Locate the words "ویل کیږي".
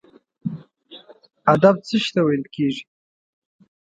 2.25-2.83